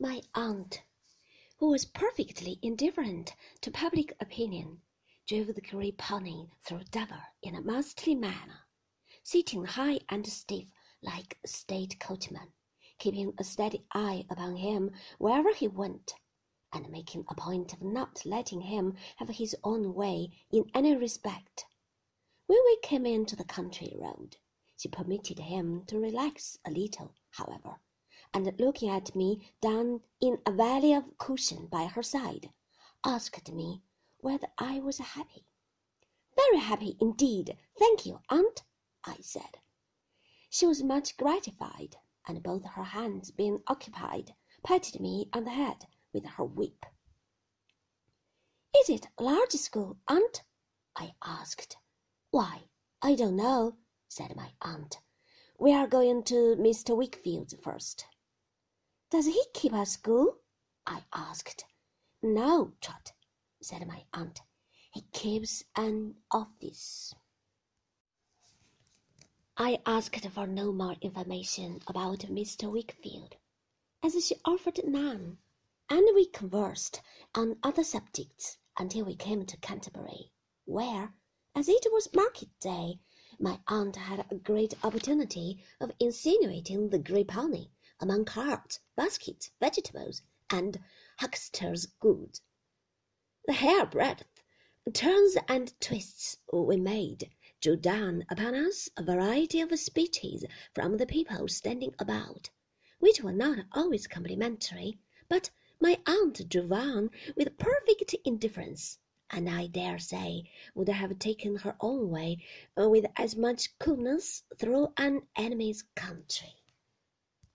My 0.00 0.22
aunt, 0.34 0.82
who 1.58 1.68
was 1.68 1.84
perfectly 1.84 2.58
indifferent 2.62 3.36
to 3.60 3.70
public 3.70 4.12
opinion, 4.18 4.82
drove 5.24 5.54
the 5.54 5.60
grey 5.60 5.92
pony 5.92 6.48
through 6.62 6.82
Dover 6.90 7.22
in 7.42 7.54
a 7.54 7.62
masterly 7.62 8.16
manner, 8.16 8.66
sitting 9.22 9.64
high 9.64 10.00
and 10.08 10.26
stiff 10.26 10.68
like 11.00 11.38
a 11.44 11.48
state 11.48 12.00
coachman, 12.00 12.52
keeping 12.98 13.34
a 13.38 13.44
steady 13.44 13.86
eye 13.92 14.26
upon 14.28 14.56
him 14.56 14.90
wherever 15.18 15.54
he 15.54 15.68
went, 15.68 16.16
and 16.72 16.90
making 16.90 17.24
a 17.28 17.36
point 17.36 17.72
of 17.72 17.80
not 17.80 18.26
letting 18.26 18.62
him 18.62 18.96
have 19.18 19.28
his 19.28 19.54
own 19.62 19.94
way 19.94 20.28
in 20.50 20.68
any 20.74 20.96
respect. 20.96 21.66
When 22.48 22.58
we 22.64 22.78
came 22.82 23.06
into 23.06 23.36
the 23.36 23.44
country 23.44 23.94
road, 23.94 24.38
she 24.76 24.88
permitted 24.88 25.38
him 25.38 25.84
to 25.86 26.00
relax 26.00 26.58
a 26.64 26.72
little, 26.72 27.14
however, 27.30 27.80
and 28.34 28.52
looking 28.58 28.90
at 28.90 29.14
me 29.14 29.48
down 29.60 30.00
in 30.20 30.36
a 30.44 30.50
valley 30.50 30.92
of 30.92 31.16
cushion 31.18 31.66
by 31.68 31.86
her 31.86 32.02
side, 32.02 32.50
asked 33.04 33.52
me 33.52 33.80
whether 34.18 34.48
I 34.58 34.80
was 34.80 34.98
happy. 34.98 35.46
Very 36.34 36.58
happy 36.58 36.96
indeed, 37.00 37.56
thank 37.78 38.04
you, 38.04 38.18
aunt, 38.28 38.64
I 39.04 39.18
said. 39.20 39.60
She 40.50 40.66
was 40.66 40.82
much 40.82 41.16
gratified, 41.16 41.96
and 42.26 42.42
both 42.42 42.64
her 42.64 42.82
hands 42.82 43.30
being 43.30 43.62
occupied, 43.68 44.34
patted 44.64 45.00
me 45.00 45.28
on 45.32 45.44
the 45.44 45.50
head 45.50 45.86
with 46.12 46.24
her 46.24 46.44
whip. 46.44 46.86
Is 48.76 48.90
it 48.90 49.06
a 49.16 49.22
large 49.22 49.52
school, 49.52 49.96
aunt? 50.08 50.42
I 50.96 51.14
asked. 51.22 51.76
Why, 52.30 52.64
I 53.00 53.14
don't 53.14 53.36
know, 53.36 53.76
said 54.08 54.34
my 54.34 54.52
aunt. 54.60 54.98
We 55.58 55.72
are 55.72 55.86
going 55.86 56.24
to 56.24 56.56
Mr. 56.56 56.96
Wickfield's 56.96 57.54
first. 57.62 58.06
Does 59.14 59.26
he 59.26 59.44
keep 59.52 59.72
a 59.72 59.86
school? 59.86 60.40
I 60.84 61.04
asked. 61.12 61.66
No, 62.20 62.72
Trot, 62.80 63.12
said 63.62 63.86
my 63.86 64.06
aunt. 64.12 64.42
He 64.90 65.02
keeps 65.12 65.62
an 65.76 66.16
office. 66.32 67.14
I 69.56 69.80
asked 69.86 70.26
for 70.30 70.48
no 70.48 70.72
more 70.72 70.96
information 71.00 71.80
about 71.86 72.26
Mr. 72.26 72.68
Wickfield, 72.68 73.34
as 74.02 74.26
she 74.26 74.34
offered 74.44 74.80
none, 74.84 75.38
and 75.88 76.08
we 76.12 76.26
conversed 76.26 77.00
on 77.36 77.60
other 77.62 77.84
subjects 77.84 78.58
until 78.76 79.04
we 79.04 79.14
came 79.14 79.46
to 79.46 79.56
Canterbury, 79.58 80.32
where, 80.64 81.14
as 81.54 81.68
it 81.68 81.86
was 81.92 82.12
market 82.12 82.48
day, 82.58 82.98
my 83.38 83.60
aunt 83.68 83.94
had 83.94 84.26
a 84.28 84.34
great 84.34 84.74
opportunity 84.82 85.62
of 85.80 85.92
insinuating 86.00 86.88
the 86.88 86.98
grey 86.98 87.22
pony 87.22 87.68
among 88.00 88.24
carts, 88.24 88.80
baskets, 88.96 89.50
vegetables, 89.60 90.22
and 90.50 90.80
huckster's 91.18 91.86
goods. 92.00 92.42
The 93.46 93.52
hairbreadth 93.52 94.24
turns 94.92 95.36
and 95.48 95.72
twists 95.80 96.38
we 96.52 96.76
made 96.76 97.30
drew 97.60 97.76
down 97.76 98.24
upon 98.28 98.54
us 98.54 98.88
a 98.96 99.02
variety 99.02 99.60
of 99.60 99.78
speeches 99.78 100.44
from 100.74 100.96
the 100.96 101.06
people 101.06 101.48
standing 101.48 101.94
about, 101.98 102.50
which 102.98 103.22
were 103.22 103.32
not 103.32 103.64
always 103.72 104.06
complimentary, 104.06 104.98
but 105.28 105.50
my 105.80 105.98
aunt 106.06 106.48
drove 106.48 106.72
on 106.72 107.10
with 107.36 107.58
perfect 107.58 108.14
indifference, 108.24 108.98
and 109.30 109.48
I 109.48 109.66
dare 109.66 109.98
say 109.98 110.50
would 110.74 110.88
have 110.88 111.18
taken 111.18 111.56
her 111.56 111.76
own 111.80 112.10
way 112.10 112.44
with 112.76 113.06
as 113.16 113.36
much 113.36 113.78
coolness 113.78 114.42
through 114.58 114.92
an 114.96 115.22
enemy's 115.36 115.82
country. 115.94 116.54